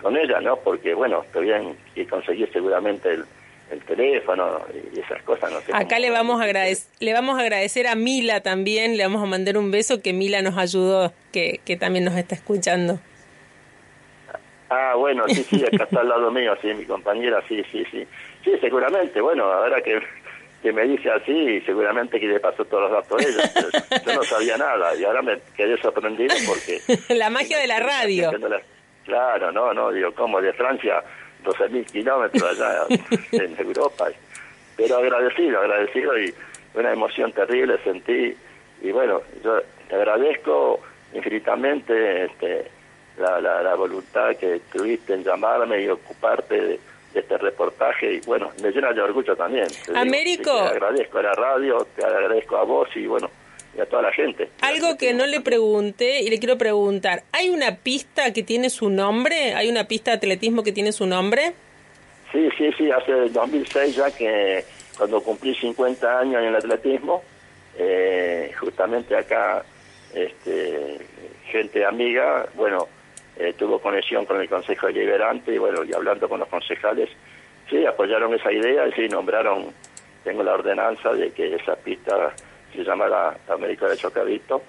con 0.00 0.16
ella, 0.16 0.40
¿no? 0.40 0.56
Porque, 0.56 0.94
bueno, 0.94 1.24
tuvieron 1.32 1.76
que 1.94 2.06
conseguir 2.06 2.48
seguramente 2.52 3.10
el, 3.14 3.24
el 3.72 3.80
teléfono 3.80 4.60
y 4.94 5.00
esas 5.00 5.20
cosas, 5.24 5.50
no 5.50 5.60
sé. 5.62 5.72
Acá 5.72 5.88
cómo- 5.96 6.00
le 6.00 6.10
vamos 6.10 6.40
a 6.40 6.44
agradecer, 6.44 6.86
le 7.00 7.12
vamos 7.12 7.38
a 7.38 7.42
agradecer 7.42 7.86
a 7.88 7.96
Mila 7.96 8.40
también, 8.40 8.96
le 8.96 9.02
vamos 9.02 9.22
a 9.22 9.26
mandar 9.26 9.58
un 9.58 9.70
beso 9.72 10.00
que 10.00 10.12
Mila 10.12 10.42
nos 10.42 10.56
ayudó, 10.56 11.12
que, 11.32 11.60
que 11.64 11.76
también 11.76 12.04
nos 12.04 12.14
está 12.16 12.34
escuchando. 12.36 13.00
Ah, 14.70 14.94
bueno, 14.96 15.24
sí, 15.28 15.42
sí, 15.44 15.64
acá 15.64 15.84
está 15.84 16.00
al 16.00 16.08
lado 16.10 16.30
mío, 16.30 16.54
sí, 16.60 16.72
mi 16.74 16.84
compañera, 16.84 17.42
sí, 17.48 17.62
sí, 17.70 17.84
sí. 17.90 18.06
Sí, 18.44 18.52
seguramente, 18.60 19.20
bueno, 19.20 19.44
ahora 19.44 19.80
que, 19.80 20.00
que 20.62 20.72
me 20.72 20.84
dice 20.84 21.10
así, 21.10 21.60
seguramente 21.62 22.20
que 22.20 22.26
le 22.26 22.40
pasó 22.40 22.64
todos 22.64 22.90
los 22.90 22.92
datos 22.92 23.24
a 23.24 23.28
ella. 23.28 23.50
pero 23.54 24.04
yo 24.04 24.14
no 24.14 24.22
sabía 24.22 24.56
nada 24.56 24.94
y 24.94 25.04
ahora 25.04 25.22
me 25.22 25.38
quedé 25.56 25.76
sorprendido 25.80 26.34
porque... 26.46 26.80
La 27.14 27.30
magia 27.30 27.58
de 27.58 27.66
la 27.66 27.80
radio. 27.80 28.30
Claro, 29.04 29.50
no, 29.52 29.72
no, 29.72 29.90
digo, 29.90 30.12
¿cómo? 30.12 30.40
De 30.40 30.52
Francia, 30.52 31.02
12.000 31.42 31.90
kilómetros 31.90 32.42
allá 32.42 32.84
en 33.32 33.58
Europa. 33.58 34.08
Pero 34.76 34.98
agradecido, 34.98 35.60
agradecido 35.60 36.18
y 36.18 36.34
una 36.74 36.92
emoción 36.92 37.32
terrible 37.32 37.78
sentí. 37.82 38.36
Y 38.82 38.92
bueno, 38.92 39.22
yo 39.42 39.60
te 39.88 39.94
agradezco 39.94 40.80
infinitamente 41.14 42.26
este, 42.26 42.70
la, 43.18 43.40
la, 43.40 43.62
la 43.62 43.74
voluntad 43.74 44.36
que 44.36 44.60
tuviste 44.72 45.14
en 45.14 45.24
llamarme 45.24 45.82
y 45.82 45.88
ocuparte 45.88 46.54
de, 46.54 46.80
de 47.14 47.20
este 47.20 47.38
reportaje. 47.38 48.14
Y 48.14 48.20
bueno, 48.20 48.50
me 48.62 48.70
llena 48.70 48.92
de 48.92 49.00
orgullo 49.00 49.36
también. 49.36 49.66
digo. 49.86 49.98
Américo. 49.98 50.52
Te 50.54 50.68
agradezco 50.68 51.18
a 51.18 51.22
la 51.22 51.32
radio, 51.34 51.86
te 51.96 52.04
agradezco 52.04 52.56
a 52.56 52.64
vos 52.64 52.88
y 52.94 53.06
bueno, 53.06 53.30
y 53.76 53.80
a 53.80 53.86
toda 53.86 54.02
la 54.02 54.12
gente. 54.12 54.48
Algo 54.62 54.96
que 54.96 55.14
no 55.14 55.26
le 55.26 55.40
pregunté 55.40 56.22
y 56.22 56.30
le 56.30 56.38
quiero 56.38 56.58
preguntar, 56.58 57.22
¿hay 57.32 57.50
una 57.50 57.76
pista 57.76 58.32
que 58.32 58.42
tiene 58.42 58.70
su 58.70 58.90
nombre? 58.90 59.54
¿Hay 59.54 59.68
una 59.68 59.84
pista 59.84 60.12
de 60.12 60.16
atletismo 60.18 60.62
que 60.62 60.72
tiene 60.72 60.92
su 60.92 61.06
nombre? 61.06 61.52
Sí, 62.32 62.48
sí, 62.58 62.70
sí, 62.76 62.90
hace 62.90 63.12
2006 63.30 63.96
ya 63.96 64.10
que 64.10 64.64
cuando 64.96 65.22
cumplí 65.22 65.54
50 65.54 66.18
años 66.18 66.42
en 66.42 66.48
el 66.48 66.56
atletismo, 66.56 67.22
eh, 67.78 68.52
justamente 68.60 69.16
acá 69.16 69.64
este, 70.12 70.98
gente 71.50 71.86
amiga, 71.86 72.46
bueno, 72.54 72.88
eh, 73.38 73.54
tuvo 73.56 73.80
conexión 73.80 74.24
con 74.24 74.40
el 74.40 74.48
Consejo 74.48 74.88
Deliberante 74.88 75.54
y 75.54 75.58
bueno, 75.58 75.84
y 75.84 75.94
hablando 75.94 76.28
con 76.28 76.40
los 76.40 76.48
concejales, 76.48 77.08
sí, 77.70 77.86
apoyaron 77.86 78.34
esa 78.34 78.52
idea 78.52 78.86
y 78.88 78.92
sí, 78.92 79.08
nombraron, 79.08 79.72
tengo 80.24 80.42
la 80.42 80.54
ordenanza 80.54 81.12
de 81.12 81.30
que 81.30 81.54
esa 81.54 81.76
pista 81.76 82.34
se 82.72 82.82
llamara 82.82 83.36
América 83.48 83.86
de 83.88 83.96
Chocavito 83.96 84.62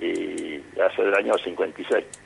y 0.00 0.60
hace 0.80 1.02
el 1.02 1.14
año 1.14 1.36
56. 1.36 2.23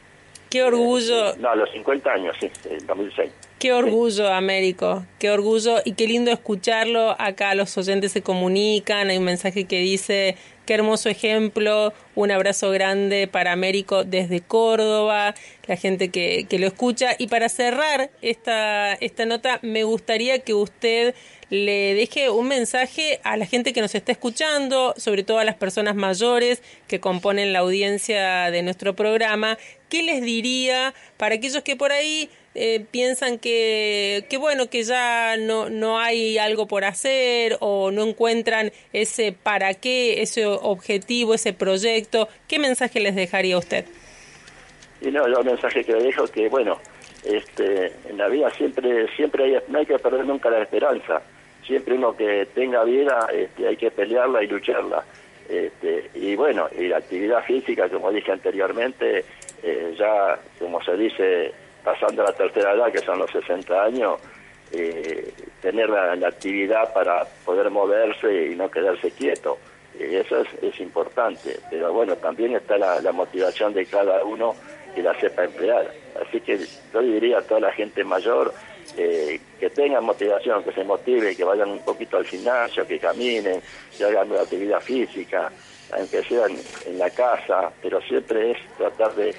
Qué 0.51 0.63
orgullo, 0.63 1.37
No, 1.37 1.55
los 1.55 1.71
50 1.73 2.11
años, 2.11 2.37
sí, 2.41 2.51
en 2.71 2.87
2006. 2.87 3.31
qué 3.59 3.73
orgullo, 3.73 4.33
Américo, 4.33 5.05
qué 5.19 5.31
orgullo 5.31 5.77
y 5.85 5.93
qué 5.93 6.07
lindo 6.07 6.31
escucharlo. 6.31 7.15
Acá 7.19 7.55
los 7.55 7.77
oyentes 7.77 8.13
se 8.13 8.23
comunican, 8.23 9.11
hay 9.11 9.19
un 9.19 9.25
mensaje 9.25 9.65
que 9.65 9.79
dice, 9.81 10.37
qué 10.65 10.75
hermoso 10.75 11.09
ejemplo, 11.09 11.93
un 12.15 12.31
abrazo 12.31 12.71
grande 12.71 13.27
para 13.27 13.53
Américo 13.53 14.05
desde 14.05 14.41
Córdoba, 14.41 15.35
la 15.67 15.77
gente 15.77 16.11
que, 16.11 16.47
que 16.49 16.59
lo 16.59 16.67
escucha. 16.67 17.11
Y 17.19 17.27
para 17.27 17.49
cerrar 17.49 18.11
esta, 18.23 18.95
esta 18.95 19.27
nota, 19.27 19.59
me 19.63 19.85
gustaría 19.85 20.39
que 20.39 20.55
usted 20.55 21.15
le 21.51 21.95
deje 21.95 22.29
un 22.29 22.49
mensaje 22.49 23.21
a 23.25 23.39
la 23.39 23.47
gente 23.47 23.73
que 23.73 23.81
nos 23.81 23.95
está 23.95 24.13
escuchando, 24.13 24.93
sobre 24.99 25.23
todo 25.23 25.39
a 25.39 25.45
las 25.45 25.57
personas 25.57 25.95
mayores 25.95 26.63
que 26.87 27.01
componen 27.01 27.55
la 27.55 27.61
audiencia 27.61 28.51
de 28.51 28.63
nuestro 28.63 28.95
programa. 28.95 29.57
¿Qué 29.89 30.03
les 30.03 30.23
diría 30.23 30.95
para 31.17 31.37
aquellos 31.37 31.63
que 31.63 31.77
por 31.77 31.93
ahí 31.93 32.31
eh, 32.55 32.85
piensan 32.91 33.39
que, 33.39 34.27
que 34.29 34.37
bueno, 34.37 34.69
que 34.69 34.83
ya 34.83 35.37
no, 35.37 35.71
no 35.71 35.99
hay 35.99 36.39
algo 36.39 36.67
por 36.67 36.85
hacer 36.85 37.57
o 37.61 37.91
no 37.91 38.05
encuentran 38.05 38.73
ese 38.93 39.33
para 39.33 39.75
qué, 39.75 40.23
ese 40.23 40.47
objetivo, 40.47 41.35
ese 41.35 41.53
proyecto? 41.53 42.29
¿Qué 42.47 42.59
mensaje 42.59 43.01
les 43.01 43.15
dejaría 43.15 43.57
usted? 43.57 43.85
Y 45.01 45.11
no, 45.11 45.29
yo 45.29 45.43
mensaje 45.43 45.85
que 45.85 45.93
le 45.93 46.03
dejo 46.03 46.25
es 46.25 46.31
que, 46.31 46.49
bueno, 46.49 46.79
este, 47.25 47.93
en 48.09 48.19
la 48.19 48.29
vida 48.29 48.51
siempre 48.51 49.07
siempre 49.17 49.45
hay, 49.45 49.63
no 49.69 49.79
hay 49.79 49.87
que 49.87 49.99
perder 49.99 50.25
nunca 50.25 50.51
la 50.51 50.63
esperanza. 50.63 51.23
Siempre 51.67 51.95
uno 51.95 52.17
que 52.17 52.47
tenga 52.55 52.85
vida 52.85 53.29
este, 53.33 53.69
hay 53.69 53.77
que 53.77 53.91
pelearla 53.91 54.43
y 54.43 54.47
lucharla. 54.47 55.05
Este, 55.49 56.11
y 56.15 56.37
bueno, 56.37 56.69
y 56.77 56.89
la 56.89 56.99
actividad 56.99 57.43
física, 57.45 57.89
como 57.89 58.13
dije 58.13 58.33
anteriormente, 58.33 59.25
eh, 59.63 59.95
ya, 59.99 60.39
como 60.59 60.83
se 60.83 60.97
dice, 60.97 61.53
pasando 61.83 62.23
la 62.23 62.33
tercera 62.33 62.75
edad, 62.75 62.93
que 62.93 62.99
son 62.99 63.19
los 63.19 63.31
60 63.31 63.85
años, 63.85 64.21
eh, 64.73 65.33
tener 65.63 65.89
la, 65.89 66.13
actividad 66.29 66.93
para 66.93 67.25
poder 67.45 67.71
moverse 67.71 68.49
y 68.49 68.57
no 68.57 68.71
quedarse 68.71 69.11
quieto. 69.13 69.59
Y 69.99 70.15
eso 70.15 70.45
es, 70.63 70.81
importante, 70.81 71.59
pero 71.71 71.93
bueno, 71.93 72.15
también 72.17 72.55
está 72.55 72.77
la, 72.77 73.01
la 73.01 73.11
motivación 73.11 73.73
de 73.73 73.87
cada 73.87 74.23
uno 74.23 74.55
que 74.95 75.03
la 75.03 75.19
sepa 75.19 75.45
emplear. 75.45 75.91
Así 76.21 76.41
que 76.41 76.59
yo 76.93 77.01
diría 77.01 77.39
a 77.39 77.43
toda 77.43 77.61
la 77.61 77.73
gente 77.73 78.05
mayor 78.05 78.53
eh, 78.97 79.41
que 79.59 79.71
tengan 79.71 80.05
motivación, 80.05 80.65
que 80.65 80.73
se 80.73 80.85
motive, 80.85 81.37
que 81.37 81.45
vayan 81.45 81.71
un 81.71 81.81
poquito 81.81 82.17
al 82.17 82.25
gimnasio, 82.25 82.87
que 82.87 82.99
caminen, 82.99 83.61
que 83.97 84.05
hagan 84.05 84.31
una 84.31 84.41
actividad 84.41 84.81
física, 84.81 85.51
aunque 85.93 86.23
sean 86.25 86.53
en 86.87 86.99
la 86.99 87.11
casa, 87.11 87.71
pero 87.83 88.01
siempre 88.03 88.53
es 88.53 88.59
tratar 88.77 89.15
de, 89.15 89.35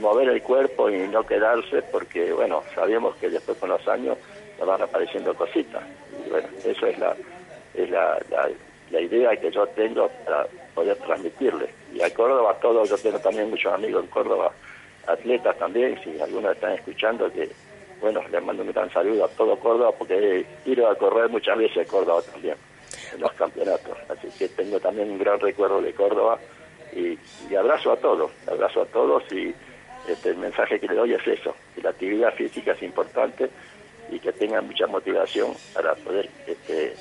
mover 0.00 0.28
el 0.28 0.40
cuerpo 0.42 0.88
y 0.88 1.08
no 1.08 1.26
quedarse, 1.26 1.82
porque 1.82 2.32
bueno, 2.32 2.62
sabemos 2.74 3.16
que 3.16 3.28
después 3.28 3.58
con 3.58 3.70
los 3.70 3.86
años 3.88 4.16
nos 4.58 4.68
van 4.68 4.82
apareciendo 4.82 5.34
cositas. 5.34 5.82
Y 6.24 6.30
bueno, 6.30 6.48
eso 6.64 6.86
es 6.86 6.98
la, 6.98 7.16
es 7.74 7.90
la, 7.90 8.18
la, 8.90 9.00
idea 9.00 9.36
que 9.36 9.50
yo 9.50 9.66
tengo 9.68 10.08
para 10.24 10.46
poder 10.74 10.96
transmitirle. 10.98 11.70
Y 11.92 12.02
a 12.02 12.14
Córdoba, 12.14 12.56
todos, 12.62 12.88
yo 12.88 12.98
tengo 12.98 13.18
también 13.18 13.50
muchos 13.50 13.72
amigos 13.72 14.04
en 14.04 14.10
Córdoba, 14.10 14.52
atletas 15.08 15.58
también, 15.58 15.98
si 16.04 16.20
algunos 16.20 16.54
están 16.54 16.72
escuchando, 16.74 17.32
que 17.32 17.50
bueno, 18.00 18.22
les 18.30 18.42
mando 18.42 18.62
un 18.62 18.72
gran 18.72 18.90
saludo 18.92 19.24
a 19.24 19.28
todo 19.28 19.58
Córdoba, 19.58 19.92
porque 19.96 20.46
he 20.64 20.70
ido 20.70 20.88
a 20.88 20.96
correr 20.96 21.28
muchas 21.28 21.56
veces 21.58 21.86
a 21.86 21.90
Córdoba 21.90 22.22
también, 22.22 22.56
en 23.14 23.20
los 23.20 23.32
campeonatos. 23.32 23.96
Así 24.08 24.28
que 24.38 24.48
tengo 24.48 24.80
también 24.80 25.10
un 25.10 25.18
gran 25.18 25.38
recuerdo 25.38 25.82
de 25.82 25.92
Córdoba 25.92 26.38
y, 26.94 27.18
abrazo 27.54 27.92
a 27.92 27.96
todos, 27.96 28.30
abrazo 28.46 28.82
a 28.82 28.86
todos 28.86 29.22
y 29.32 29.54
este, 30.08 30.30
el 30.30 30.38
mensaje 30.38 30.80
que 30.80 30.86
le 30.86 30.94
doy 30.94 31.12
es 31.12 31.26
eso, 31.26 31.54
que 31.74 31.82
la 31.82 31.90
actividad 31.90 32.34
física 32.34 32.72
es 32.72 32.82
importante 32.82 33.50
y 34.10 34.18
que 34.18 34.32
tengan 34.32 34.66
mucha 34.66 34.86
motivación 34.86 35.52
para 35.74 35.94
poder 35.94 36.28
este, 36.46 36.94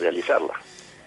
realizarla. 0.00 0.54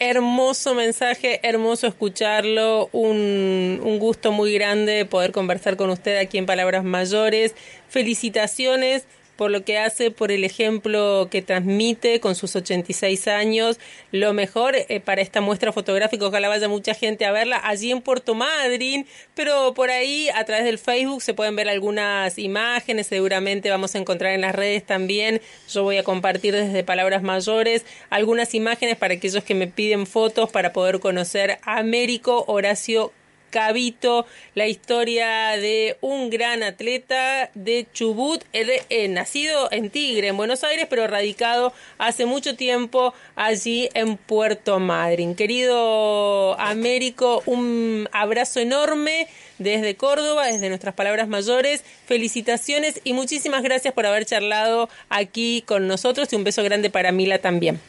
Hermoso 0.01 0.75
mensaje, 0.75 1.41
hermoso 1.44 1.88
escucharlo, 1.88 2.88
un, 2.94 3.82
un 3.84 4.00
gusto 4.00 4.32
muy 4.32 4.53
grande 4.53 5.06
poder 5.06 5.34
conversar 5.34 5.75
con 5.75 5.89
usted 5.89 6.18
aquí 6.18 6.38
en 6.38 6.46
Palabras 6.46 6.86
Mayores. 6.86 7.53
Felicitaciones 7.89 9.06
por 9.39 9.51
lo 9.51 9.63
que 9.63 9.77
hace, 9.77 10.12
por 10.12 10.34
el 10.34 10.43
ejemplo 10.43 11.29
que 11.31 11.41
transmite 11.41 12.19
con 12.19 12.36
sus 12.36 12.58
86 12.58 13.29
años. 13.29 13.79
Lo 14.12 14.34
mejor 14.34 14.75
eh, 14.75 15.00
para 15.00 15.22
esta 15.22 15.39
muestra 15.39 15.72
fotográfica, 15.72 16.25
ojalá 16.25 16.50
vaya 16.50 16.67
mucha 16.67 16.93
gente 16.93 17.24
a 17.24 17.31
verla 17.31 17.62
allí 17.63 17.89
en 17.89 18.01
Puerto 18.01 18.36
Madryn, 18.36 19.08
pero 19.36 19.74
por 19.74 19.91
ahí 19.91 20.27
a 20.36 20.43
través 20.43 20.65
del 20.65 20.77
Facebook 20.77 21.22
se 21.22 21.34
pueden 21.34 21.55
ver 21.55 21.69
algunas 21.69 22.38
imágenes, 22.38 23.08
seguramente 23.08 23.69
vamos 23.69 23.96
a 23.96 24.00
encontrar 24.00 24.34
en 24.34 24.41
las 24.41 24.53
redes 24.53 24.86
también. 24.86 25.39
Yo 25.69 25.84
voy 25.84 25.96
a 25.96 26.03
compartir 26.03 26.53
desde 26.53 26.84
Palabras 26.84 27.24
Mayores 27.24 27.86
algunas 28.10 28.53
imágenes 28.53 28.98
para 28.98 29.13
aquellos 29.13 29.46
que 29.46 29.55
me 29.55 29.67
piden 29.67 30.05
fotos 30.05 30.51
para 30.51 30.74
poder 30.74 31.00
conocer 31.00 31.60
a 31.63 31.77
Américo 31.77 32.43
Horacio 32.48 33.13
Cabito, 33.50 34.25
la 34.56 34.68
historia 34.68 35.58
de 35.58 35.98
un 36.01 36.29
gran 36.29 36.63
atleta 36.63 37.50
de 37.53 37.88
Chubut, 37.94 38.44
eh, 38.53 39.08
nacido 39.08 39.70
en 39.72 39.89
Tigre, 39.89 40.27
en 40.27 40.38
Buenos 40.38 40.63
Aires, 40.63 40.88
pero 40.89 41.08
radicado 41.08 41.74
hace 41.98 42.25
mucho 42.25 42.56
tiempo 42.56 43.13
allí 43.36 43.89
en 43.94 44.18
Puerto 44.18 44.79
Madryn. 44.79 45.36
Querido 45.36 46.60
Américo, 46.60 47.44
un 47.46 48.08
abrazo 48.12 48.59
enorme 48.59 49.27
desde 49.57 49.96
Córdoba, 49.96 50.48
desde 50.48 50.70
nuestras 50.70 50.96
palabras 50.96 51.27
mayores. 51.27 51.83
Felicitaciones 52.05 53.01
y 53.03 53.14
muchísimas 53.14 53.62
gracias 53.64 53.94
por 53.94 54.05
haber 54.05 54.25
charlado 54.25 54.90
aquí 55.09 55.64
con 55.66 55.88
nosotros 55.88 56.31
y 56.33 56.35
un 56.35 56.44
beso 56.44 56.64
grande 56.64 56.90
para 56.90 57.12
Mila 57.12 57.40
también. 57.40 57.79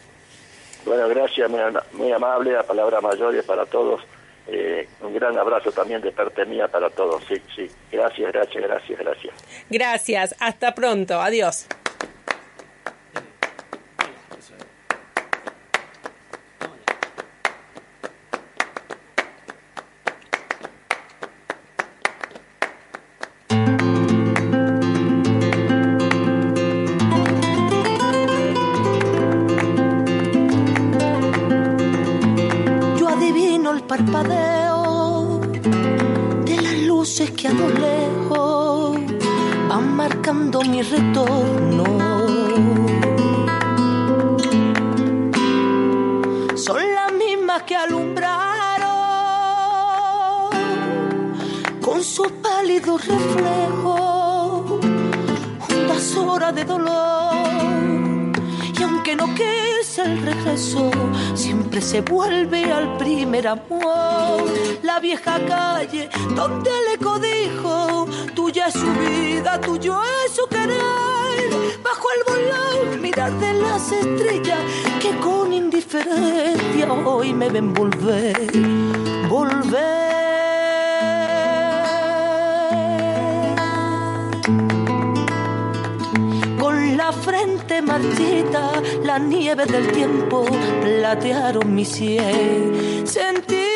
Bueno, 0.85 1.09
gracias, 1.09 1.49
muy, 1.51 1.61
muy 1.93 2.13
amable, 2.13 2.57
a 2.57 2.63
palabras 2.63 3.03
mayores 3.03 3.45
para 3.45 3.67
todos 3.67 4.01
eh, 4.53 4.89
un 5.01 5.15
gran 5.15 5.39
abrazo 5.39 5.71
también 5.71 6.01
de 6.01 6.13
parte 6.13 6.45
mía 6.45 6.69
para 6.69 6.91
todos. 6.91 7.23
Sí, 7.29 7.41
sí. 7.55 7.71
Gracias, 7.91 8.33
gracias, 8.33 8.63
gracias, 8.65 8.99
gracias. 8.99 9.35
Gracias. 9.71 10.37
Hasta 10.41 10.75
pronto. 10.75 11.21
Adiós. 11.21 11.67
de 36.45 36.57
las 36.63 36.75
luces 36.87 37.31
que 37.31 37.49
a 37.49 37.53
lo 37.53 37.69
lejos 37.69 38.99
van 39.69 39.97
marcando 39.97 40.61
mi 40.63 40.83
retorno. 40.83 41.85
Son 46.55 46.95
las 46.95 47.13
mismas 47.13 47.63
que 47.63 47.77
alumbraron 47.77 48.51
con 51.81 52.03
su 52.05 52.25
pálido 52.43 52.99
reflejo 52.99 54.81
unas 55.83 56.17
horas 56.17 56.55
de 56.55 56.65
dolor 56.65 57.33
y 58.79 58.83
aunque 58.83 59.17
no 59.17 59.35
quede 59.35 59.70
se 61.91 62.03
vuelve 62.03 62.71
al 62.71 62.97
primer 62.99 63.49
amor. 63.49 64.45
La 64.83 65.01
vieja 65.01 65.41
calle 65.47 66.09
donde 66.37 66.71
le 66.89 66.99
codijo, 66.99 68.07
tuya 68.35 68.67
es 68.67 68.75
su 68.75 68.93
vida, 68.93 69.61
tuyo 69.61 69.99
es 70.25 70.33
su 70.33 70.47
querer. 70.47 71.51
Bajo 71.83 72.07
el 72.17 72.33
volante 72.33 72.99
mirar 72.99 73.33
de 73.41 73.55
las 73.55 73.91
estrellas 73.91 74.61
que 75.01 75.17
con 75.19 75.53
indiferencia 75.53 76.93
hoy 76.93 77.33
me 77.33 77.49
ven 77.49 77.73
volver, 77.75 78.53
volver. 79.29 80.10
Frente 87.41 87.83
marchita, 87.83 88.71
la 89.03 89.19
nieve 89.19 89.65
del 89.65 89.91
tiempo 89.93 90.45
platearon 90.83 91.75
mi 91.75 91.85
cielo. 91.85 93.07
Sentí 93.07 93.67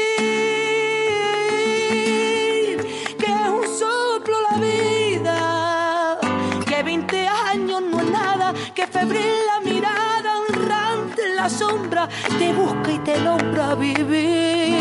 que 3.19 3.27
es 3.27 3.49
un 3.59 3.65
soplo 3.79 4.37
la 4.51 4.59
vida, 4.59 6.19
que 6.67 6.83
20 6.83 7.29
años 7.29 7.83
no 7.91 8.01
es 8.01 8.11
nada, 8.11 8.55
que 8.75 8.87
febril 8.87 9.35
la 9.47 9.61
mirada, 9.71 10.41
honrante 10.41 11.23
en 11.27 11.37
la 11.37 11.49
sombra, 11.49 12.09
te 12.39 12.53
busca 12.53 12.93
y 12.93 12.99
te 12.99 13.19
nombra 13.21 13.75
vivir. 13.75 14.75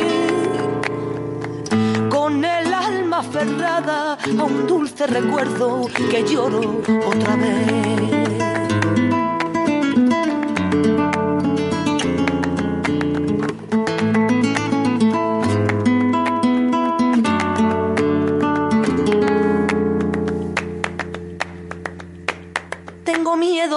Con 2.10 2.44
el 2.44 2.74
alma 2.74 3.20
aferrada 3.20 4.18
a 4.40 4.44
un 4.44 4.68
dulce 4.68 5.08
recuerdo 5.08 5.88
que 6.12 6.24
lloro 6.24 6.82
otra 7.08 7.36
vez. 7.36 8.33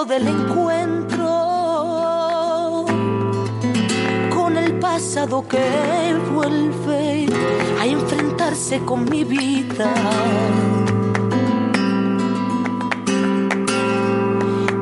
Del 0.09 0.29
encuentro 0.29 1.25
con 4.35 4.57
el 4.57 4.79
pasado 4.79 5.47
que 5.49 6.15
vuelve 6.33 7.27
a 7.81 7.87
enfrentarse 7.87 8.81
con 8.85 9.05
mi 9.11 9.25
vida. 9.25 9.93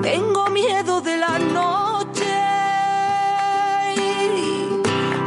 Tengo 0.02 0.50
miedo 0.50 1.00
de 1.00 1.16
la 1.16 1.38
noche 1.38 2.34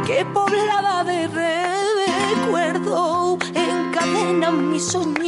que 0.06 0.24
poblada 0.26 1.02
de 1.02 1.26
recuerdo 1.28 3.36
encadena 3.54 4.52
mi 4.52 4.78
soñar, 4.78 5.27